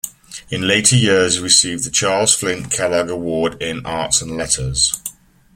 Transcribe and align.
In 0.49 0.67
later 0.67 0.95
years 0.95 1.35
he 1.35 1.41
received 1.43 1.83
the 1.83 1.91
Charles 1.91 2.33
Flint 2.33 2.71
Kellogg 2.71 3.09
Award 3.11 3.61
in 3.61 3.85
Arts 3.85 4.19
and 4.19 4.35
Letters. 4.35 4.99